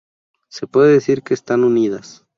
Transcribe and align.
Se 0.49 0.65
puede 0.65 0.93
decir 0.93 1.21
que 1.21 1.35
están 1.35 1.63
unidas. 1.63 2.25